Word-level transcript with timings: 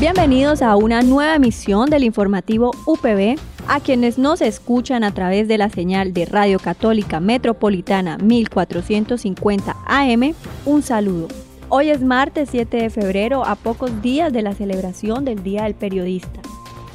Bienvenidos 0.00 0.62
a 0.62 0.76
una 0.76 1.02
nueva 1.02 1.34
emisión 1.34 1.90
del 1.90 2.04
informativo 2.04 2.70
UPB. 2.86 3.36
A 3.66 3.80
quienes 3.80 4.16
nos 4.16 4.40
escuchan 4.40 5.02
a 5.02 5.12
través 5.12 5.48
de 5.48 5.58
la 5.58 5.70
señal 5.70 6.12
de 6.12 6.24
Radio 6.24 6.60
Católica 6.60 7.18
Metropolitana 7.18 8.16
1450 8.18 9.76
AM, 9.86 10.34
un 10.66 10.82
saludo. 10.82 11.26
Hoy 11.68 11.90
es 11.90 12.00
martes 12.00 12.50
7 12.52 12.76
de 12.76 12.90
febrero, 12.90 13.44
a 13.44 13.56
pocos 13.56 14.00
días 14.00 14.32
de 14.32 14.42
la 14.42 14.54
celebración 14.54 15.24
del 15.24 15.42
Día 15.42 15.64
del 15.64 15.74
Periodista. 15.74 16.42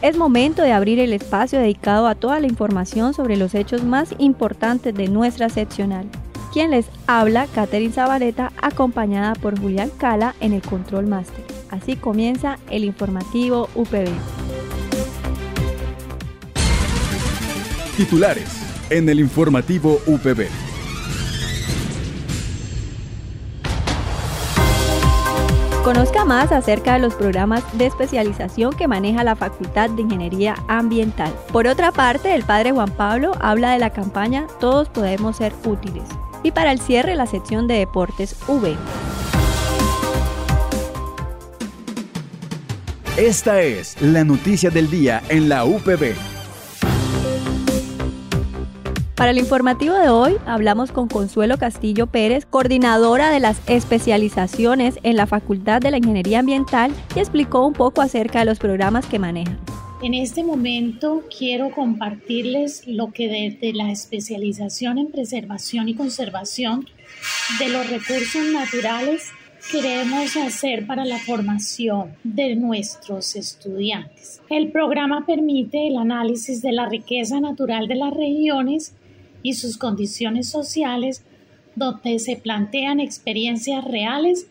Es 0.01 0.15
momento 0.15 0.61
de 0.61 0.71
abrir 0.71 0.99
el 0.99 1.11
espacio 1.11 1.59
dedicado 1.59 2.07
a 2.07 2.15
toda 2.15 2.39
la 2.39 2.47
información 2.47 3.13
sobre 3.13 3.35
los 3.35 3.53
hechos 3.53 3.83
más 3.83 4.15
importantes 4.17 4.95
de 4.95 5.09
nuestra 5.09 5.49
seccional. 5.49 6.05
Quien 6.53 6.71
les 6.71 6.85
habla, 7.05 7.47
Catherine 7.53 7.91
Zabaleta, 7.91 8.53
acompañada 8.61 9.35
por 9.35 9.59
Julián 9.59 9.91
Cala 9.97 10.35
en 10.39 10.53
el 10.53 10.61
Control 10.61 11.05
Master. 11.05 11.52
Así 11.73 11.95
comienza 11.95 12.59
el 12.69 12.83
informativo 12.83 13.67
UPB. 13.73 14.07
Titulares 17.97 18.47
en 18.91 19.09
el 19.09 19.19
informativo 19.19 19.99
UPB. 20.05 20.45
Conozca 25.83 26.25
más 26.25 26.51
acerca 26.51 26.93
de 26.93 26.99
los 26.99 27.15
programas 27.15 27.63
de 27.75 27.87
especialización 27.87 28.73
que 28.73 28.87
maneja 28.87 29.23
la 29.23 29.35
Facultad 29.35 29.89
de 29.89 30.03
Ingeniería 30.03 30.55
Ambiental. 30.67 31.33
Por 31.51 31.65
otra 31.65 31.91
parte, 31.91 32.35
el 32.35 32.43
padre 32.43 32.71
Juan 32.71 32.91
Pablo 32.91 33.31
habla 33.41 33.71
de 33.71 33.79
la 33.79 33.89
campaña 33.89 34.45
Todos 34.59 34.89
podemos 34.89 35.37
ser 35.37 35.51
útiles. 35.65 36.03
Y 36.43 36.51
para 36.51 36.71
el 36.71 36.79
cierre, 36.79 37.15
la 37.15 37.25
sección 37.25 37.65
de 37.65 37.79
deportes 37.79 38.35
V. 38.47 38.77
Esta 43.17 43.61
es 43.61 43.95
la 44.01 44.23
noticia 44.23 44.71
del 44.71 44.89
día 44.89 45.21
en 45.29 45.47
la 45.47 45.65
UPB. 45.65 46.15
Para 49.13 49.29
el 49.29 49.37
informativo 49.37 49.93
de 49.93 50.09
hoy 50.09 50.37
hablamos 50.47 50.91
con 50.91 51.07
Consuelo 51.07 51.59
Castillo 51.59 52.07
Pérez, 52.07 52.47
coordinadora 52.47 53.29
de 53.29 53.39
las 53.39 53.61
especializaciones 53.67 54.97
en 55.03 55.15
la 55.15 55.27
Facultad 55.27 55.79
de 55.79 55.91
la 55.91 55.97
Ingeniería 55.97 56.39
Ambiental, 56.39 56.91
y 57.15 57.19
explicó 57.19 57.67
un 57.67 57.73
poco 57.73 58.01
acerca 58.01 58.39
de 58.39 58.45
los 58.45 58.57
programas 58.57 59.05
que 59.05 59.19
manejan. 59.19 59.59
En 60.01 60.15
este 60.15 60.43
momento 60.43 61.23
quiero 61.37 61.69
compartirles 61.69 62.87
lo 62.87 63.11
que 63.11 63.27
desde 63.27 63.73
la 63.73 63.91
especialización 63.91 64.97
en 64.97 65.11
preservación 65.11 65.87
y 65.87 65.93
conservación 65.93 66.89
de 67.59 67.69
los 67.69 67.87
recursos 67.91 68.43
naturales 68.51 69.31
queremos 69.71 70.35
hacer 70.37 70.85
para 70.85 71.05
la 71.05 71.17
formación 71.17 72.15
de 72.23 72.55
nuestros 72.55 73.35
estudiantes. 73.35 74.41
El 74.49 74.71
programa 74.71 75.25
permite 75.25 75.87
el 75.87 75.97
análisis 75.97 76.61
de 76.61 76.71
la 76.71 76.87
riqueza 76.87 77.39
natural 77.39 77.87
de 77.87 77.95
las 77.95 78.13
regiones 78.13 78.93
y 79.41 79.53
sus 79.53 79.77
condiciones 79.77 80.49
sociales, 80.49 81.23
donde 81.75 82.19
se 82.19 82.35
plantean 82.35 82.99
experiencias 82.99 83.83
reales 83.83 84.47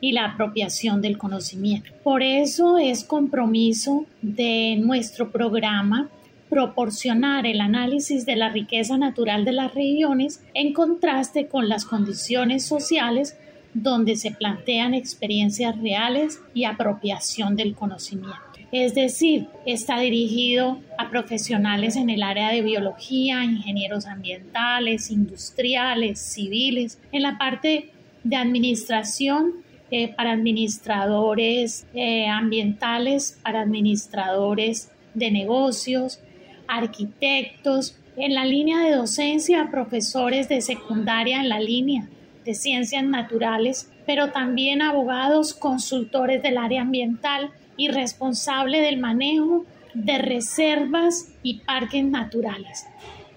y 0.00 0.12
la 0.12 0.26
apropiación 0.26 1.02
del 1.02 1.18
conocimiento. 1.18 1.90
Por 2.04 2.22
eso 2.22 2.78
es 2.78 3.04
compromiso 3.04 4.06
de 4.22 4.76
nuestro 4.76 5.30
programa 5.30 6.08
proporcionar 6.48 7.46
el 7.46 7.60
análisis 7.60 8.24
de 8.24 8.36
la 8.36 8.48
riqueza 8.48 8.96
natural 8.96 9.44
de 9.44 9.52
las 9.52 9.74
regiones 9.74 10.42
en 10.54 10.72
contraste 10.72 11.46
con 11.46 11.68
las 11.68 11.84
condiciones 11.84 12.64
sociales 12.64 13.36
donde 13.82 14.16
se 14.16 14.30
plantean 14.32 14.94
experiencias 14.94 15.78
reales 15.80 16.40
y 16.54 16.64
apropiación 16.64 17.56
del 17.56 17.74
conocimiento. 17.74 18.36
Es 18.70 18.94
decir, 18.94 19.48
está 19.64 19.98
dirigido 19.98 20.78
a 20.98 21.08
profesionales 21.08 21.96
en 21.96 22.10
el 22.10 22.22
área 22.22 22.50
de 22.50 22.60
biología, 22.60 23.42
ingenieros 23.42 24.06
ambientales, 24.06 25.10
industriales, 25.10 26.20
civiles, 26.20 26.98
en 27.12 27.22
la 27.22 27.38
parte 27.38 27.90
de 28.24 28.36
administración 28.36 29.54
eh, 29.90 30.08
para 30.08 30.32
administradores 30.32 31.86
eh, 31.94 32.26
ambientales, 32.26 33.38
para 33.42 33.62
administradores 33.62 34.90
de 35.14 35.30
negocios, 35.30 36.20
arquitectos, 36.66 37.96
en 38.18 38.34
la 38.34 38.44
línea 38.44 38.80
de 38.80 38.96
docencia, 38.96 39.68
profesores 39.70 40.48
de 40.48 40.60
secundaria 40.60 41.40
en 41.40 41.48
la 41.48 41.60
línea 41.60 42.08
de 42.48 42.54
ciencias 42.54 43.04
naturales, 43.04 43.92
pero 44.06 44.30
también 44.30 44.80
abogados, 44.80 45.52
consultores 45.52 46.42
del 46.42 46.56
área 46.56 46.80
ambiental 46.80 47.50
y 47.76 47.88
responsable 47.88 48.80
del 48.80 48.96
manejo 48.96 49.66
de 49.92 50.16
reservas 50.16 51.30
y 51.42 51.58
parques 51.58 52.02
naturales, 52.06 52.86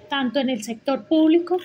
tanto 0.09 0.39
en 0.39 0.49
el 0.49 0.63
sector 0.63 1.09
público 1.09 1.57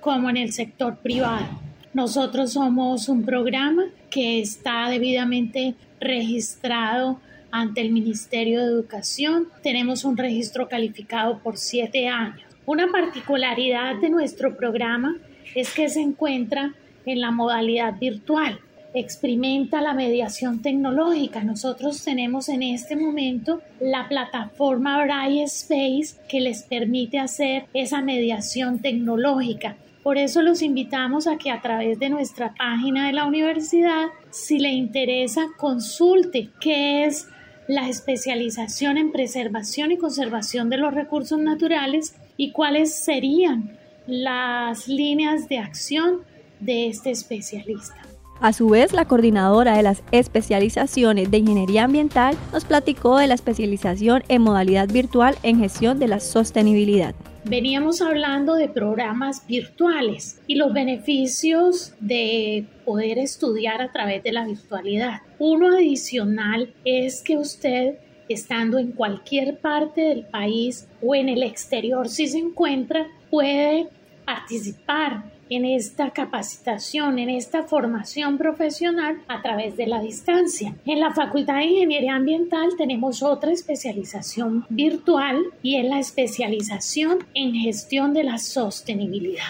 como 0.00 0.28
en 0.28 0.38
el 0.38 0.52
sector 0.52 0.96
privado. 0.96 1.46
Nosotros 1.94 2.54
somos 2.54 3.08
un 3.08 3.24
programa 3.24 3.84
que 4.10 4.40
está 4.40 4.90
debidamente 4.90 5.76
registrado 6.00 7.20
ante 7.52 7.80
el 7.80 7.92
Ministerio 7.92 8.58
de 8.60 8.72
Educación. 8.72 9.46
Tenemos 9.62 10.04
un 10.04 10.16
registro 10.16 10.68
calificado 10.68 11.38
por 11.38 11.58
siete 11.58 12.08
años. 12.08 12.42
Una 12.66 12.88
particularidad 12.90 14.00
de 14.00 14.10
nuestro 14.10 14.56
programa 14.56 15.14
es 15.54 15.72
que 15.72 15.88
se 15.88 16.00
encuentra 16.00 16.74
en 17.04 17.20
la 17.20 17.30
modalidad 17.30 17.98
virtual, 17.98 18.58
experimenta 18.94 19.80
la 19.80 19.94
mediación 19.94 20.62
tecnológica. 20.62 21.44
Nosotros 21.44 22.02
tenemos 22.02 22.48
en 22.48 22.62
este 22.62 22.96
momento 22.96 23.60
la 23.80 24.08
plataforma 24.08 25.02
Braille 25.02 25.44
Space 25.44 26.16
que 26.28 26.40
les 26.40 26.62
permite 26.62 27.18
hacer 27.18 27.66
esa 27.74 28.00
mediación 28.00 28.80
tecnológica. 28.80 29.76
Por 30.02 30.18
eso 30.18 30.40
los 30.40 30.62
invitamos 30.62 31.26
a 31.26 31.36
que 31.36 31.50
a 31.50 31.60
través 31.60 31.98
de 31.98 32.10
nuestra 32.10 32.54
página 32.54 33.06
de 33.06 33.12
la 33.12 33.26
universidad, 33.26 34.06
si 34.30 34.58
le 34.58 34.70
interesa, 34.70 35.46
consulte 35.56 36.48
qué 36.60 37.04
es 37.04 37.28
la 37.68 37.88
especialización 37.88 38.98
en 38.98 39.10
preservación 39.10 39.90
y 39.90 39.96
conservación 39.96 40.70
de 40.70 40.76
los 40.76 40.94
recursos 40.94 41.40
naturales 41.40 42.14
y 42.36 42.52
cuáles 42.52 42.94
serían 42.94 43.76
las 44.06 44.88
líneas 44.88 45.48
de 45.48 45.58
acción 45.58 46.22
de 46.60 46.88
este 46.88 47.10
especialista. 47.10 47.96
A 48.40 48.52
su 48.52 48.68
vez, 48.68 48.92
la 48.92 49.06
coordinadora 49.06 49.76
de 49.76 49.82
las 49.82 50.02
especializaciones 50.12 51.30
de 51.30 51.38
Ingeniería 51.38 51.84
Ambiental 51.84 52.36
nos 52.52 52.66
platicó 52.66 53.16
de 53.16 53.26
la 53.26 53.34
especialización 53.34 54.22
en 54.28 54.42
modalidad 54.42 54.88
virtual 54.88 55.36
en 55.42 55.58
gestión 55.58 55.98
de 55.98 56.08
la 56.08 56.20
sostenibilidad. 56.20 57.14
Veníamos 57.44 58.02
hablando 58.02 58.54
de 58.54 58.68
programas 58.68 59.46
virtuales 59.46 60.42
y 60.46 60.56
los 60.56 60.72
beneficios 60.74 61.94
de 62.00 62.66
poder 62.84 63.18
estudiar 63.18 63.80
a 63.80 63.92
través 63.92 64.22
de 64.22 64.32
la 64.32 64.44
virtualidad. 64.46 65.20
Uno 65.38 65.74
adicional 65.74 66.74
es 66.84 67.22
que 67.22 67.38
usted 67.38 67.94
estando 68.28 68.78
en 68.78 68.92
cualquier 68.92 69.58
parte 69.60 70.00
del 70.02 70.26
país 70.26 70.88
o 71.02 71.14
en 71.14 71.28
el 71.28 71.42
exterior 71.42 72.08
si 72.08 72.26
se 72.26 72.38
encuentra, 72.38 73.06
puede 73.30 73.88
participar 74.26 75.24
en 75.48 75.64
esta 75.64 76.10
capacitación, 76.10 77.18
en 77.18 77.30
esta 77.30 77.62
formación 77.62 78.36
profesional 78.36 79.22
a 79.28 79.40
través 79.42 79.76
de 79.76 79.86
la 79.86 80.00
distancia. 80.00 80.74
En 80.84 81.00
la 81.00 81.14
Facultad 81.14 81.56
de 81.58 81.66
Ingeniería 81.66 82.16
Ambiental 82.16 82.70
tenemos 82.76 83.22
otra 83.22 83.52
especialización 83.52 84.66
virtual 84.68 85.42
y 85.62 85.76
es 85.76 85.84
la 85.86 86.00
especialización 86.00 87.18
en 87.34 87.54
gestión 87.54 88.12
de 88.12 88.24
la 88.24 88.38
sostenibilidad 88.38 89.44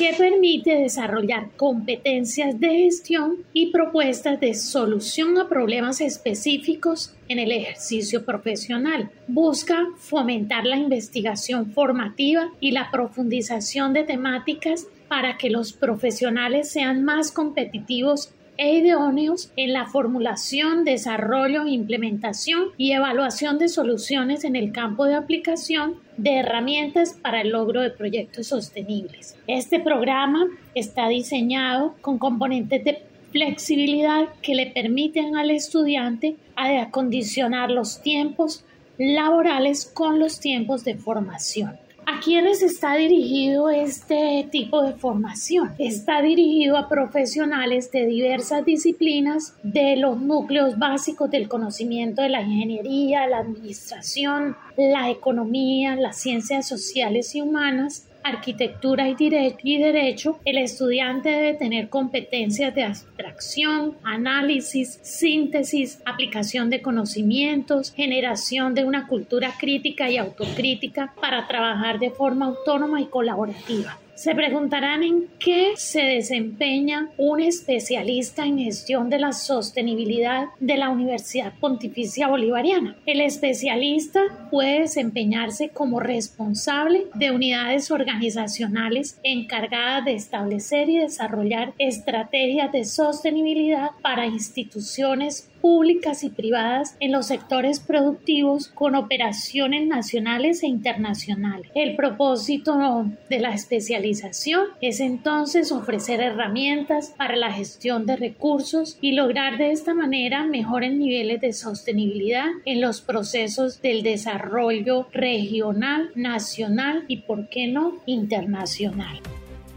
que 0.00 0.14
permite 0.14 0.76
desarrollar 0.76 1.50
competencias 1.58 2.58
de 2.58 2.70
gestión 2.70 3.44
y 3.52 3.70
propuestas 3.70 4.40
de 4.40 4.54
solución 4.54 5.36
a 5.36 5.46
problemas 5.46 6.00
específicos 6.00 7.14
en 7.28 7.38
el 7.38 7.52
ejercicio 7.52 8.24
profesional. 8.24 9.10
Busca 9.28 9.88
fomentar 9.98 10.64
la 10.64 10.78
investigación 10.78 11.72
formativa 11.72 12.50
y 12.60 12.70
la 12.70 12.90
profundización 12.90 13.92
de 13.92 14.04
temáticas 14.04 14.86
para 15.06 15.36
que 15.36 15.50
los 15.50 15.74
profesionales 15.74 16.72
sean 16.72 17.04
más 17.04 17.30
competitivos 17.30 18.32
e 18.60 18.74
idóneos 18.74 19.50
en 19.56 19.72
la 19.72 19.86
formulación, 19.86 20.84
desarrollo, 20.84 21.66
implementación 21.66 22.64
y 22.76 22.92
evaluación 22.92 23.58
de 23.58 23.70
soluciones 23.70 24.44
en 24.44 24.54
el 24.54 24.70
campo 24.70 25.06
de 25.06 25.14
aplicación 25.14 25.94
de 26.18 26.34
herramientas 26.40 27.18
para 27.22 27.40
el 27.40 27.52
logro 27.52 27.80
de 27.80 27.88
proyectos 27.88 28.48
sostenibles. 28.48 29.38
Este 29.46 29.80
programa 29.80 30.46
está 30.74 31.08
diseñado 31.08 31.94
con 32.02 32.18
componentes 32.18 32.84
de 32.84 33.02
flexibilidad 33.32 34.28
que 34.42 34.54
le 34.54 34.66
permiten 34.66 35.36
al 35.36 35.50
estudiante 35.50 36.36
acondicionar 36.54 37.70
los 37.70 38.02
tiempos 38.02 38.66
laborales 38.98 39.86
con 39.86 40.18
los 40.18 40.38
tiempos 40.38 40.84
de 40.84 40.96
formación. 40.96 41.78
¿A 42.12 42.18
quiénes 42.18 42.60
está 42.60 42.96
dirigido 42.96 43.70
este 43.70 44.48
tipo 44.50 44.82
de 44.82 44.94
formación? 44.94 45.70
Está 45.78 46.20
dirigido 46.20 46.76
a 46.76 46.88
profesionales 46.88 47.92
de 47.92 48.04
diversas 48.04 48.64
disciplinas 48.64 49.54
de 49.62 49.94
los 49.94 50.20
núcleos 50.20 50.76
básicos 50.76 51.30
del 51.30 51.48
conocimiento 51.48 52.22
de 52.22 52.30
la 52.30 52.42
ingeniería, 52.42 53.28
la 53.28 53.38
administración, 53.38 54.56
la 54.76 55.08
economía, 55.08 55.94
las 55.94 56.18
ciencias 56.18 56.66
sociales 56.66 57.32
y 57.36 57.42
humanas, 57.42 58.08
arquitectura 58.22 59.08
y, 59.08 59.78
derecho, 59.78 60.38
el 60.44 60.58
estudiante 60.58 61.30
debe 61.30 61.54
tener 61.54 61.88
competencias 61.88 62.74
de 62.74 62.84
abstracción, 62.84 63.96
análisis, 64.02 65.00
síntesis, 65.02 66.02
aplicación 66.04 66.70
de 66.70 66.82
conocimientos, 66.82 67.92
generación 67.92 68.74
de 68.74 68.84
una 68.84 69.06
cultura 69.06 69.52
crítica 69.58 70.10
y 70.10 70.18
autocrítica 70.18 71.14
para 71.20 71.46
trabajar 71.46 71.98
de 71.98 72.10
forma 72.10 72.46
autónoma 72.46 73.00
y 73.00 73.06
colaborativa. 73.06 73.98
Se 74.20 74.34
preguntarán 74.34 75.02
en 75.02 75.28
qué 75.38 75.72
se 75.76 76.02
desempeña 76.02 77.08
un 77.16 77.40
especialista 77.40 78.44
en 78.44 78.58
gestión 78.58 79.08
de 79.08 79.18
la 79.18 79.32
sostenibilidad 79.32 80.48
de 80.60 80.76
la 80.76 80.90
Universidad 80.90 81.54
Pontificia 81.58 82.28
Bolivariana. 82.28 82.98
El 83.06 83.22
especialista 83.22 84.20
puede 84.50 84.80
desempeñarse 84.80 85.70
como 85.70 86.00
responsable 86.00 87.06
de 87.14 87.30
unidades 87.30 87.90
organizacionales 87.90 89.18
encargadas 89.22 90.04
de 90.04 90.16
establecer 90.16 90.90
y 90.90 90.98
desarrollar 90.98 91.72
estrategias 91.78 92.72
de 92.72 92.84
sostenibilidad 92.84 93.92
para 94.02 94.26
instituciones 94.26 95.50
públicas 95.60 96.24
y 96.24 96.30
privadas 96.30 96.96
en 97.00 97.12
los 97.12 97.26
sectores 97.26 97.80
productivos 97.80 98.68
con 98.68 98.94
operaciones 98.94 99.86
nacionales 99.86 100.62
e 100.62 100.66
internacionales. 100.66 101.70
El 101.74 101.96
propósito 101.96 103.06
de 103.28 103.38
la 103.38 103.50
especialización 103.50 104.66
es 104.80 105.00
entonces 105.00 105.72
ofrecer 105.72 106.20
herramientas 106.20 107.14
para 107.16 107.36
la 107.36 107.52
gestión 107.52 108.06
de 108.06 108.16
recursos 108.16 108.98
y 109.00 109.12
lograr 109.12 109.58
de 109.58 109.72
esta 109.72 109.94
manera 109.94 110.44
mejores 110.44 110.92
niveles 110.92 111.40
de 111.40 111.52
sostenibilidad 111.52 112.46
en 112.64 112.80
los 112.80 113.00
procesos 113.00 113.80
del 113.82 114.02
desarrollo 114.02 115.06
regional, 115.12 116.10
nacional 116.14 117.04
y, 117.08 117.18
por 117.18 117.48
qué 117.48 117.66
no, 117.66 117.98
internacional. 118.06 119.20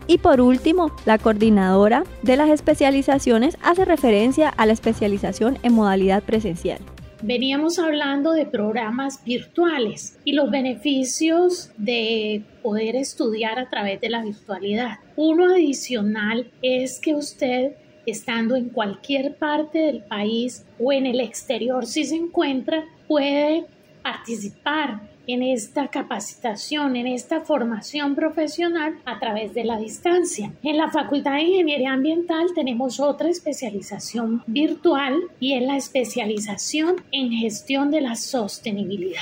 Y 0.08 0.18
por 0.18 0.42
último, 0.42 0.92
la 1.06 1.18
coordinadora 1.18 2.04
de 2.22 2.36
las 2.36 2.50
especializaciones 2.50 3.58
hace 3.62 3.86
referencia 3.86 4.50
a 4.50 4.66
la 4.66 4.74
especialización 4.74 5.58
en 5.64 5.74
modalidad 5.74 6.24
presencial. 6.24 6.80
Veníamos 7.22 7.80
hablando 7.80 8.34
de 8.34 8.46
programas 8.46 9.24
virtuales 9.24 10.20
y 10.26 10.34
los 10.34 10.52
beneficios 10.52 11.72
de 11.78 12.44
poder 12.62 12.98
estudiar 12.98 13.60
a 13.60 13.70
través 13.70 14.02
de 14.02 14.10
la 14.10 14.22
virtualidad. 14.24 15.00
Uno 15.16 15.46
adicional 15.46 16.52
es 16.62 17.00
que 17.00 17.16
usted, 17.16 17.78
estando 18.06 18.58
en 18.58 18.68
cualquier 18.68 19.38
parte 19.38 19.80
del 19.80 20.04
país 20.04 20.66
o 20.78 20.92
en 20.92 21.06
el 21.06 21.22
exterior 21.22 21.86
si 21.86 22.04
se 22.04 22.18
encuentra, 22.18 22.84
puede 23.08 23.68
participar 24.04 25.13
en 25.28 25.44
esta 25.44 25.88
capacitación, 25.88 26.96
en 26.96 27.08
esta 27.08 27.42
formación 27.42 28.16
profesional 28.16 28.96
a 29.06 29.20
través 29.20 29.54
de 29.54 29.64
la 29.64 29.78
distancia. 29.78 30.52
En 30.64 30.78
la 30.78 30.90
Facultad 30.90 31.34
de 31.34 31.44
Ingeniería 31.44 31.94
Ambiental 31.94 32.48
tenemos 32.54 33.00
otra 33.00 33.30
especialización 33.30 34.44
virtual 34.48 35.18
y 35.40 35.54
es 35.54 35.64
la 35.64 35.78
especialización 35.78 36.96
en 37.12 37.32
gestión 37.32 37.92
de 37.92 38.02
la 38.02 38.16
sostenibilidad 38.16 39.22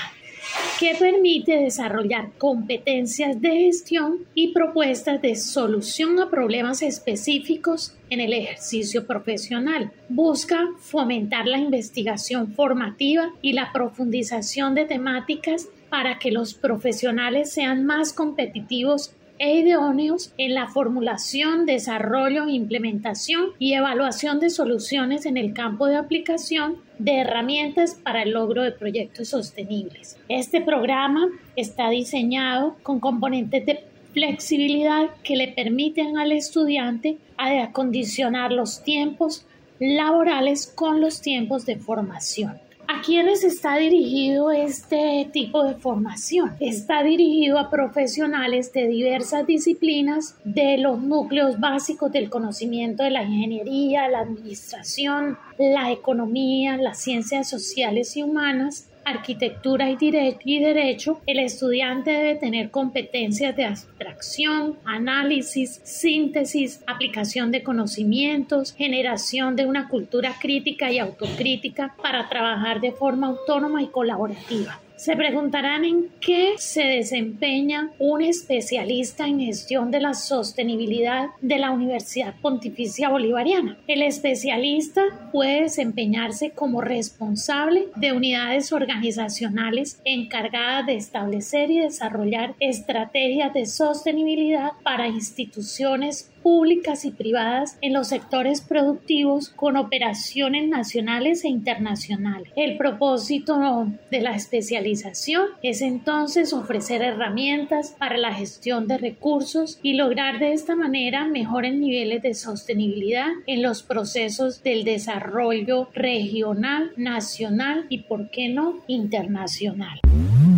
que 0.80 0.96
permite 0.96 1.58
desarrollar 1.58 2.32
competencias 2.38 3.40
de 3.42 3.52
gestión 3.52 4.26
y 4.34 4.52
propuestas 4.52 5.22
de 5.22 5.36
solución 5.36 6.20
a 6.20 6.30
problemas 6.30 6.82
específicos 6.82 7.96
en 8.10 8.20
el 8.20 8.34
ejercicio 8.34 9.06
profesional. 9.06 9.92
Busca 10.10 10.68
fomentar 10.80 11.48
la 11.48 11.60
investigación 11.60 12.54
formativa 12.54 13.32
y 13.42 13.54
la 13.54 13.72
profundización 13.72 14.76
de 14.76 14.86
temáticas 14.86 15.70
para 15.92 16.20
que 16.20 16.32
los 16.32 16.54
profesionales 16.54 17.52
sean 17.52 17.86
más 17.86 18.14
competitivos 18.14 19.14
e 19.40 19.58
idóneos 19.58 20.34
en 20.38 20.54
la 20.54 20.68
formulación, 20.68 21.66
desarrollo, 21.66 22.48
implementación 22.48 23.48
y 23.60 23.74
evaluación 23.74 24.40
de 24.40 24.50
soluciones 24.50 25.26
en 25.26 25.36
el 25.36 25.54
campo 25.54 25.88
de 25.88 25.98
aplicación 25.98 26.78
de 26.98 27.18
herramientas 27.18 28.00
para 28.02 28.24
el 28.24 28.32
logro 28.32 28.64
de 28.64 28.72
proyectos 28.72 29.28
sostenibles. 29.30 30.18
Este 30.30 30.62
programa 30.62 31.28
está 31.58 31.90
diseñado 31.90 32.78
con 32.84 33.02
componentes 33.02 33.66
de 33.66 33.84
flexibilidad 34.14 35.10
que 35.24 35.36
le 35.36 35.50
permiten 35.50 36.18
al 36.18 36.32
estudiante 36.32 37.18
acondicionar 37.38 38.54
los 38.54 38.84
tiempos 38.84 39.46
laborales 39.80 40.72
con 40.74 41.02
los 41.02 41.22
tiempos 41.22 41.66
de 41.66 41.76
formación. 41.76 42.60
¿A 42.94 43.02
quiénes 43.02 43.46
está 43.46 43.78
dirigido 43.78 44.52
este 44.52 45.30
tipo 45.32 45.64
de 45.64 45.76
formación? 45.76 46.58
Está 46.60 47.04
dirigido 47.04 47.58
a 47.58 47.70
profesionales 47.70 48.74
de 48.74 48.86
diversas 48.86 49.48
disciplinas 49.48 50.36
de 50.44 50.78
los 50.78 51.02
núcleos 51.02 51.58
básicos 51.58 52.12
del 52.12 52.30
conocimiento 52.30 53.04
de 53.04 53.12
la 53.12 53.24
ingeniería, 53.24 54.10
la 54.10 54.20
administración, 54.20 55.38
la 55.58 55.90
economía, 55.90 56.76
las 56.76 57.00
ciencias 57.00 57.50
sociales 57.50 58.18
y 58.18 58.24
humanas, 58.24 58.90
arquitectura 59.06 59.90
y, 59.90 60.60
derecho, 60.60 61.22
el 61.26 61.40
estudiante 61.40 62.12
debe 62.12 62.36
tener 62.36 62.72
competencias 62.72 63.56
de 63.56 63.66
abstracción, 63.66 64.78
análisis, 64.86 65.82
síntesis, 65.84 66.84
aplicación 66.88 67.52
de 67.52 67.64
conocimientos, 67.64 68.74
generación 68.74 69.56
de 69.56 69.66
una 69.66 69.88
cultura 69.88 70.36
crítica 70.40 70.92
y 70.92 71.00
autocrítica 71.00 71.96
para 72.02 72.30
trabajar 72.30 72.82
de 72.82 72.92
forma 72.92 73.28
autónoma 73.28 73.82
y 73.82 73.88
colaborativa. 73.88 74.80
Se 75.02 75.16
preguntarán 75.16 75.84
en 75.84 76.10
qué 76.20 76.54
se 76.60 76.84
desempeña 76.84 77.90
un 77.98 78.22
especialista 78.22 79.26
en 79.26 79.40
gestión 79.40 79.90
de 79.90 80.00
la 80.00 80.14
sostenibilidad 80.14 81.30
de 81.42 81.58
la 81.58 81.72
Universidad 81.72 82.36
Pontificia 82.40 83.10
Bolivariana. 83.10 83.80
El 83.88 84.04
especialista 84.04 85.02
puede 85.32 85.64
desempeñarse 85.64 86.52
como 86.52 86.82
responsable 86.82 87.88
de 87.96 88.14
unidades 88.14 88.72
organizacionales 88.72 90.00
encargadas 90.06 90.86
de 90.86 90.98
establecer 90.98 91.72
y 91.72 91.80
desarrollar 91.80 92.54
estrategias 92.60 93.56
de 93.56 93.66
sostenibilidad 93.66 94.74
para 94.84 95.08
instituciones 95.08 96.31
públicas 96.42 97.06
y 97.06 97.12
privadas 97.12 97.78
en 97.82 97.94
los 97.94 98.08
sectores 98.08 98.62
productivos 98.62 99.50
con 99.50 99.78
operaciones 99.78 100.68
nacionales 100.68 101.44
e 101.44 101.50
internacionales. 101.50 102.52
El 102.56 102.78
propósito 102.78 103.88
de 104.10 104.22
la 104.22 104.36
especialización 104.36 105.48
es 105.64 105.82
entonces 105.82 106.54
ofrecer 106.54 107.02
herramientas 107.02 107.96
para 107.98 108.18
la 108.18 108.34
gestión 108.34 108.88
de 108.88 108.98
recursos 108.98 109.80
y 109.82 109.94
lograr 109.94 110.40
de 110.40 110.54
esta 110.54 110.76
manera 110.76 111.28
mejores 111.28 111.74
niveles 111.74 112.22
de 112.22 112.34
sostenibilidad 112.34 113.28
en 113.48 113.62
los 113.62 113.84
procesos 113.84 114.64
del 114.64 114.84
desarrollo 114.84 115.90
regional, 115.94 116.92
nacional 116.98 117.86
y, 117.90 118.00
por 118.00 118.30
qué 118.30 118.50
no, 118.50 118.80
internacional. 118.88 120.00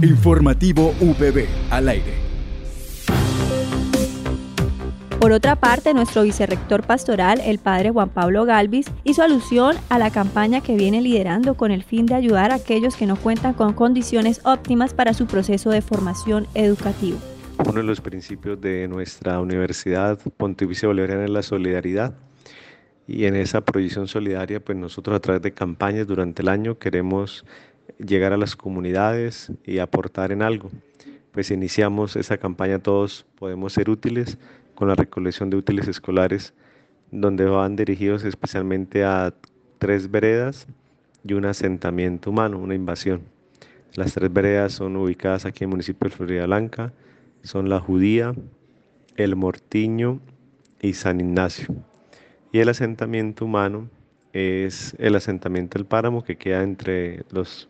Informativo 0.02 0.94
UPB 1.00 1.48
al 1.70 1.90
aire. 1.90 2.33
Por 5.24 5.32
otra 5.32 5.56
parte, 5.56 5.94
nuestro 5.94 6.24
vicerrector 6.24 6.86
pastoral, 6.86 7.40
el 7.40 7.58
padre 7.58 7.92
Juan 7.92 8.10
Pablo 8.10 8.44
Galvis, 8.44 8.88
hizo 9.06 9.24
alusión 9.24 9.78
a 9.88 9.98
la 9.98 10.12
campaña 10.12 10.60
que 10.60 10.76
viene 10.76 11.02
liderando 11.02 11.56
con 11.56 11.72
el 11.72 11.86
fin 11.86 12.06
de 12.06 12.14
ayudar 12.14 12.52
a 12.52 12.56
aquellos 12.56 12.98
que 12.98 13.06
no 13.06 13.16
cuentan 13.16 13.54
con 13.54 13.72
condiciones 13.72 14.42
óptimas 14.44 14.94
para 14.94 15.14
su 15.14 15.26
proceso 15.26 15.70
de 15.70 15.82
formación 15.82 16.46
educativo. 16.56 17.20
Uno 17.66 17.80
de 17.80 17.84
los 17.84 18.02
principios 18.02 18.60
de 18.60 18.86
nuestra 18.90 19.40
Universidad 19.40 20.20
Pontificia 20.36 20.90
Bolivariana 20.90 21.24
es 21.24 21.30
la 21.30 21.42
solidaridad. 21.42 22.16
Y 23.08 23.24
en 23.24 23.38
esa 23.38 23.62
proyección 23.62 24.10
solidaria, 24.10 24.60
pues 24.60 24.78
nosotros 24.78 25.16
a 25.16 25.22
través 25.22 25.42
de 25.42 25.54
campañas 25.54 26.06
durante 26.06 26.42
el 26.42 26.50
año 26.50 26.78
queremos 26.78 27.46
llegar 27.98 28.34
a 28.34 28.38
las 28.38 28.58
comunidades 28.58 29.54
y 29.64 29.78
aportar 29.78 30.34
en 30.34 30.42
algo. 30.42 30.70
Pues 31.32 31.50
iniciamos 31.50 32.18
esa 32.18 32.38
campaña 32.38 32.80
Todos 32.80 33.26
podemos 33.40 33.72
ser 33.72 33.90
útiles 33.90 34.38
con 34.76 34.88
la 34.88 34.96
recolección 34.96 35.50
de 35.50 35.58
útiles 35.58 35.88
escolares 35.88 36.54
donde 37.12 37.46
van 37.46 37.76
dirigidos 37.76 38.24
especialmente 38.24 39.04
a 39.04 39.34
tres 39.78 40.10
veredas 40.10 40.68
y 41.24 41.34
un 41.34 41.46
asentamiento 41.46 42.32
humano, 42.32 42.58
una 42.58 42.76
invasión. 42.76 43.22
Las 43.96 44.14
tres 44.14 44.34
veredas 44.34 44.74
son 44.74 44.96
ubicadas 44.96 45.46
aquí 45.46 45.64
en 45.64 45.70
el 45.70 45.72
municipio 45.76 46.10
de 46.10 46.16
Florida 46.16 46.46
Blanca, 46.46 46.92
son 47.44 47.70
la 47.70 47.80
Judía, 47.80 48.34
el 49.16 49.36
Mortiño 49.36 50.20
y 50.82 50.94
San 50.94 51.20
Ignacio. 51.22 51.68
Y 52.52 52.60
el 52.60 52.70
asentamiento 52.70 53.46
humano 53.46 53.90
es 54.34 54.96
el 54.98 55.16
asentamiento 55.16 55.78
del 55.78 55.86
Páramo 55.86 56.24
que 56.24 56.38
queda 56.38 56.64
entre 56.64 57.24
los 57.30 57.70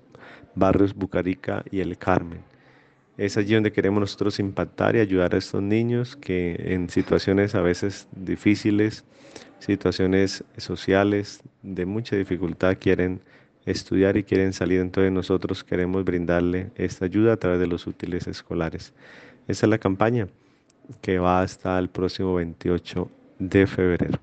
barrios 0.55 0.93
Bucarica 0.93 1.63
y 1.69 1.81
el 1.81 1.97
Carmen. 1.97 2.52
Es 3.17 3.37
allí 3.37 3.53
donde 3.53 3.71
queremos 3.71 3.99
nosotros 3.99 4.39
impactar 4.39 4.95
y 4.95 4.99
ayudar 4.99 5.35
a 5.35 5.37
estos 5.37 5.61
niños 5.61 6.15
que 6.15 6.55
en 6.73 6.89
situaciones 6.89 7.53
a 7.53 7.61
veces 7.61 8.07
difíciles, 8.15 9.05
situaciones 9.59 10.43
sociales 10.57 11.41
de 11.61 11.85
mucha 11.85 12.15
dificultad 12.15 12.77
quieren 12.79 13.21
estudiar 13.65 14.17
y 14.17 14.23
quieren 14.23 14.51
salir. 14.51 14.79
Entonces 14.79 15.11
nosotros 15.11 15.63
queremos 15.63 16.03
brindarle 16.03 16.71
esta 16.75 17.05
ayuda 17.05 17.33
a 17.33 17.37
través 17.37 17.59
de 17.59 17.67
los 17.67 17.85
útiles 17.85 18.25
escolares. 18.25 18.93
Esa 19.47 19.65
es 19.67 19.69
la 19.69 19.77
campaña 19.77 20.27
que 21.01 21.19
va 21.19 21.43
hasta 21.43 21.77
el 21.77 21.89
próximo 21.89 22.33
28 22.33 23.11
de 23.37 23.67
febrero. 23.67 24.19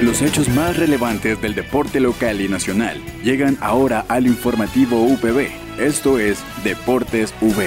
Los 0.00 0.22
hechos 0.22 0.48
más 0.50 0.76
relevantes 0.76 1.42
del 1.42 1.54
deporte 1.54 2.00
local 2.00 2.40
y 2.40 2.48
nacional 2.48 2.98
llegan 3.22 3.58
ahora 3.60 4.06
al 4.08 4.26
informativo 4.26 5.02
UPB. 5.02 5.67
Esto 5.78 6.18
es 6.18 6.42
Deportes 6.64 7.32
V. 7.40 7.64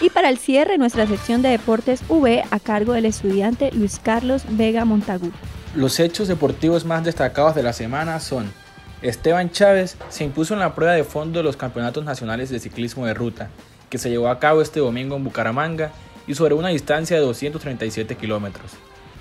Y 0.00 0.10
para 0.10 0.28
el 0.28 0.38
cierre, 0.38 0.78
nuestra 0.78 1.08
sección 1.08 1.42
de 1.42 1.48
Deportes 1.48 2.04
V 2.08 2.44
a 2.48 2.60
cargo 2.60 2.92
del 2.92 3.04
estudiante 3.04 3.72
Luis 3.72 3.98
Carlos 4.00 4.44
Vega 4.50 4.84
Montagu. 4.84 5.32
Los 5.74 5.98
hechos 5.98 6.28
deportivos 6.28 6.84
más 6.84 7.02
destacados 7.02 7.56
de 7.56 7.64
la 7.64 7.72
semana 7.72 8.20
son 8.20 8.52
Esteban 9.02 9.50
Chávez 9.50 9.96
se 10.08 10.22
impuso 10.22 10.54
en 10.54 10.60
la 10.60 10.76
prueba 10.76 10.92
de 10.92 11.02
fondo 11.02 11.40
de 11.40 11.44
los 11.44 11.56
campeonatos 11.56 12.04
nacionales 12.04 12.48
de 12.50 12.60
ciclismo 12.60 13.06
de 13.06 13.14
ruta, 13.14 13.50
que 13.90 13.98
se 13.98 14.08
llevó 14.08 14.28
a 14.28 14.38
cabo 14.38 14.62
este 14.62 14.78
domingo 14.78 15.16
en 15.16 15.24
Bucaramanga 15.24 15.90
y 16.28 16.36
sobre 16.36 16.54
una 16.54 16.68
distancia 16.68 17.16
de 17.16 17.24
237 17.24 18.14
kilómetros. 18.14 18.70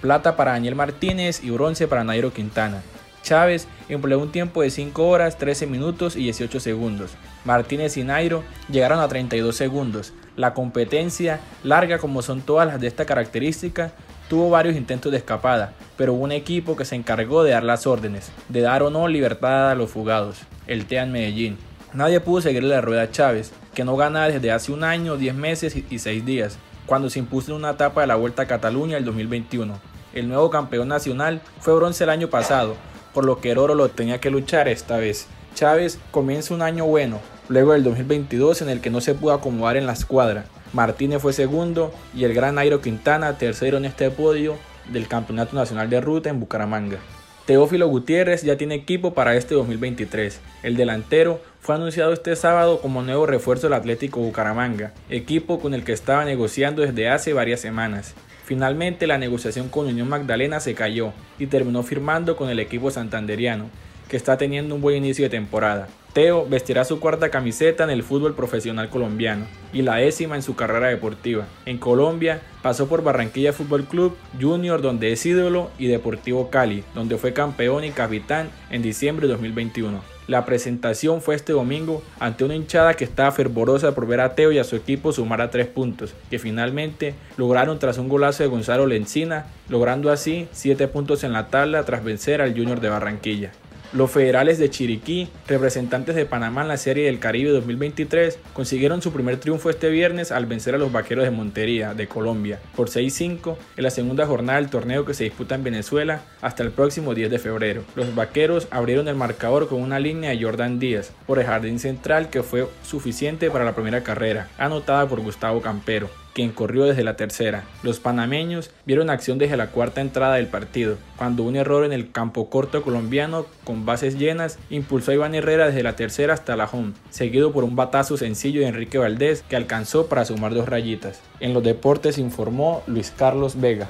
Plata 0.01 0.35
para 0.35 0.53
Daniel 0.53 0.73
Martínez 0.75 1.43
y 1.43 1.51
bronce 1.51 1.87
para 1.87 2.03
Nairo 2.03 2.33
Quintana. 2.33 2.81
Chávez 3.21 3.67
empleó 3.87 4.17
un 4.17 4.31
tiempo 4.31 4.63
de 4.63 4.71
5 4.71 5.07
horas, 5.07 5.37
13 5.37 5.67
minutos 5.67 6.15
y 6.15 6.23
18 6.23 6.59
segundos. 6.59 7.11
Martínez 7.45 7.97
y 7.97 8.03
Nairo 8.03 8.43
llegaron 8.67 8.99
a 8.99 9.07
32 9.07 9.55
segundos. 9.55 10.13
La 10.35 10.55
competencia, 10.55 11.39
larga 11.63 11.99
como 11.99 12.23
son 12.23 12.41
todas 12.41 12.67
las 12.67 12.81
de 12.81 12.87
esta 12.87 13.05
característica, 13.05 13.91
tuvo 14.27 14.49
varios 14.49 14.75
intentos 14.75 15.11
de 15.11 15.19
escapada, 15.19 15.73
pero 15.97 16.13
hubo 16.13 16.23
un 16.23 16.31
equipo 16.31 16.75
que 16.75 16.85
se 16.85 16.95
encargó 16.95 17.43
de 17.43 17.51
dar 17.51 17.63
las 17.63 17.85
órdenes, 17.85 18.31
de 18.49 18.61
dar 18.61 18.81
o 18.81 18.89
no 18.89 19.07
libertad 19.07 19.69
a 19.69 19.75
los 19.75 19.91
fugados, 19.91 20.37
el 20.65 20.87
TEAN 20.87 21.11
Medellín. 21.11 21.57
Nadie 21.93 22.21
pudo 22.21 22.41
seguirle 22.41 22.69
la 22.69 22.81
rueda 22.81 23.03
a 23.03 23.11
Chávez, 23.11 23.51
que 23.75 23.83
no 23.83 23.95
gana 23.97 24.27
desde 24.27 24.51
hace 24.51 24.71
un 24.71 24.83
año, 24.83 25.17
10 25.17 25.35
meses 25.35 25.75
y 25.75 25.99
6 25.99 26.25
días, 26.25 26.57
cuando 26.87 27.09
se 27.09 27.19
impuso 27.19 27.51
en 27.51 27.57
una 27.57 27.71
etapa 27.71 28.01
de 28.01 28.07
la 28.07 28.15
Vuelta 28.15 28.43
a 28.43 28.47
Cataluña 28.47 28.97
el 28.97 29.05
2021. 29.05 29.90
El 30.13 30.27
nuevo 30.27 30.49
campeón 30.49 30.87
nacional 30.87 31.41
fue 31.59 31.75
bronce 31.75 32.03
el 32.03 32.09
año 32.09 32.29
pasado, 32.29 32.75
por 33.13 33.25
lo 33.25 33.39
que 33.39 33.51
el 33.51 33.57
oro 33.57 33.75
lo 33.75 33.89
tenía 33.89 34.19
que 34.19 34.29
luchar 34.29 34.67
esta 34.67 34.97
vez. 34.97 35.27
Chávez 35.55 35.99
comienza 36.11 36.53
un 36.53 36.61
año 36.61 36.85
bueno, 36.85 37.19
luego 37.49 37.73
del 37.73 37.83
2022 37.83 38.61
en 38.61 38.69
el 38.69 38.81
que 38.81 38.89
no 38.89 39.01
se 39.01 39.15
pudo 39.15 39.33
acomodar 39.33 39.77
en 39.77 39.85
la 39.85 39.93
escuadra, 39.93 40.45
Martínez 40.73 41.21
fue 41.21 41.33
segundo 41.33 41.93
y 42.15 42.23
el 42.23 42.33
gran 42.33 42.55
Nairo 42.55 42.81
Quintana 42.81 43.37
tercero 43.37 43.77
en 43.77 43.85
este 43.85 44.09
podio 44.09 44.55
del 44.89 45.07
Campeonato 45.07 45.55
Nacional 45.55 45.89
de 45.89 45.99
Ruta 45.99 46.29
en 46.29 46.39
Bucaramanga. 46.39 46.97
Teófilo 47.45 47.87
Gutiérrez 47.87 48.43
ya 48.43 48.55
tiene 48.55 48.75
equipo 48.75 49.13
para 49.13 49.35
este 49.35 49.55
2023. 49.55 50.39
El 50.63 50.77
delantero 50.77 51.41
fue 51.59 51.75
anunciado 51.75 52.13
este 52.13 52.35
sábado 52.37 52.79
como 52.79 53.01
nuevo 53.01 53.25
refuerzo 53.25 53.67
del 53.67 53.73
Atlético 53.73 54.21
Bucaramanga, 54.21 54.93
equipo 55.09 55.59
con 55.59 55.73
el 55.73 55.83
que 55.83 55.91
estaba 55.91 56.23
negociando 56.23 56.83
desde 56.83 57.09
hace 57.09 57.33
varias 57.33 57.59
semanas. 57.59 58.13
Finalmente 58.51 59.07
la 59.07 59.17
negociación 59.17 59.69
con 59.69 59.87
Unión 59.87 60.09
Magdalena 60.09 60.59
se 60.59 60.73
cayó 60.73 61.13
y 61.39 61.47
terminó 61.47 61.83
firmando 61.83 62.35
con 62.35 62.49
el 62.49 62.59
equipo 62.59 62.91
santanderiano, 62.91 63.69
que 64.09 64.17
está 64.17 64.35
teniendo 64.37 64.75
un 64.75 64.81
buen 64.81 64.97
inicio 64.97 65.23
de 65.23 65.29
temporada. 65.29 65.87
Teo 66.11 66.45
vestirá 66.45 66.83
su 66.83 66.99
cuarta 66.99 67.29
camiseta 67.31 67.85
en 67.85 67.91
el 67.91 68.03
fútbol 68.03 68.35
profesional 68.35 68.89
colombiano 68.89 69.45
y 69.71 69.83
la 69.83 69.95
décima 69.95 70.35
en 70.35 70.41
su 70.41 70.57
carrera 70.57 70.89
deportiva. 70.89 71.47
En 71.65 71.77
Colombia 71.77 72.41
pasó 72.61 72.89
por 72.89 73.05
Barranquilla 73.05 73.53
Fútbol 73.53 73.85
Club, 73.85 74.17
Junior 74.37 74.81
donde 74.81 75.13
es 75.13 75.25
ídolo 75.25 75.71
y 75.77 75.87
Deportivo 75.87 76.49
Cali, 76.49 76.83
donde 76.93 77.17
fue 77.17 77.31
campeón 77.31 77.85
y 77.85 77.91
capitán 77.91 78.49
en 78.69 78.81
diciembre 78.81 79.27
de 79.27 79.31
2021. 79.31 80.10
La 80.31 80.45
presentación 80.45 81.21
fue 81.21 81.35
este 81.35 81.51
domingo 81.51 82.01
ante 82.17 82.45
una 82.45 82.55
hinchada 82.55 82.93
que 82.93 83.03
estaba 83.03 83.33
fervorosa 83.33 83.93
por 83.93 84.07
ver 84.07 84.21
a 84.21 84.33
Teo 84.33 84.53
y 84.53 84.59
a 84.59 84.63
su 84.63 84.77
equipo 84.77 85.11
sumar 85.11 85.41
a 85.41 85.51
tres 85.51 85.67
puntos, 85.67 86.13
que 86.29 86.39
finalmente 86.39 87.15
lograron 87.35 87.79
tras 87.79 87.97
un 87.97 88.07
golazo 88.07 88.41
de 88.41 88.47
Gonzalo 88.47 88.87
Lencina, 88.87 89.47
logrando 89.67 90.09
así 90.09 90.47
siete 90.53 90.87
puntos 90.87 91.25
en 91.25 91.33
la 91.33 91.49
tabla 91.49 91.83
tras 91.83 92.05
vencer 92.05 92.41
al 92.41 92.53
Junior 92.53 92.79
de 92.79 92.87
Barranquilla. 92.87 93.51
Los 93.93 94.09
federales 94.09 94.57
de 94.57 94.69
Chiriquí, 94.69 95.27
representantes 95.49 96.15
de 96.15 96.25
Panamá 96.25 96.61
en 96.61 96.69
la 96.69 96.77
Serie 96.77 97.07
del 97.07 97.19
Caribe 97.19 97.49
2023, 97.49 98.39
consiguieron 98.53 99.01
su 99.01 99.11
primer 99.11 99.35
triunfo 99.35 99.69
este 99.69 99.89
viernes 99.89 100.31
al 100.31 100.45
vencer 100.45 100.75
a 100.75 100.77
los 100.77 100.93
Vaqueros 100.93 101.25
de 101.25 101.31
Montería, 101.31 101.93
de 101.93 102.07
Colombia, 102.07 102.61
por 102.73 102.87
6-5 102.87 103.57
en 103.75 103.83
la 103.83 103.89
segunda 103.89 104.25
jornada 104.25 104.61
del 104.61 104.69
torneo 104.69 105.03
que 105.03 105.13
se 105.13 105.25
disputa 105.25 105.55
en 105.55 105.65
Venezuela 105.65 106.21
hasta 106.41 106.63
el 106.63 106.71
próximo 106.71 107.13
10 107.13 107.31
de 107.31 107.39
febrero. 107.39 107.83
Los 107.95 108.15
Vaqueros 108.15 108.69
abrieron 108.71 109.09
el 109.09 109.15
marcador 109.15 109.67
con 109.67 109.81
una 109.81 109.99
línea 109.99 110.29
de 110.29 110.41
Jordan 110.41 110.79
Díaz 110.79 111.11
por 111.27 111.39
el 111.39 111.45
jardín 111.45 111.77
central 111.77 112.29
que 112.29 112.43
fue 112.43 112.69
suficiente 112.83 113.51
para 113.51 113.65
la 113.65 113.75
primera 113.75 114.03
carrera, 114.03 114.47
anotada 114.57 115.05
por 115.09 115.19
Gustavo 115.19 115.61
Campero 115.61 116.20
quien 116.33 116.51
corrió 116.51 116.85
desde 116.85 117.03
la 117.03 117.15
tercera. 117.15 117.63
Los 117.83 117.99
panameños 117.99 118.71
vieron 118.85 119.09
acción 119.09 119.37
desde 119.37 119.57
la 119.57 119.67
cuarta 119.67 120.01
entrada 120.01 120.35
del 120.35 120.47
partido, 120.47 120.97
cuando 121.17 121.43
un 121.43 121.55
error 121.55 121.85
en 121.85 121.93
el 121.93 122.11
campo 122.11 122.49
corto 122.49 122.81
colombiano 122.81 123.45
con 123.63 123.85
bases 123.85 124.17
llenas 124.17 124.57
impulsó 124.69 125.11
a 125.11 125.15
Iván 125.15 125.35
Herrera 125.35 125.67
desde 125.67 125.83
la 125.83 125.95
tercera 125.95 126.33
hasta 126.33 126.55
la 126.55 126.65
home, 126.65 126.93
seguido 127.09 127.51
por 127.51 127.63
un 127.63 127.75
batazo 127.75 128.17
sencillo 128.17 128.61
de 128.61 128.67
Enrique 128.67 128.97
Valdés 128.97 129.43
que 129.47 129.55
alcanzó 129.55 130.07
para 130.07 130.25
sumar 130.25 130.53
dos 130.53 130.69
rayitas. 130.69 131.21
En 131.39 131.53
los 131.53 131.63
deportes 131.63 132.17
informó 132.17 132.83
Luis 132.87 133.13
Carlos 133.15 133.59
Vega. 133.59 133.89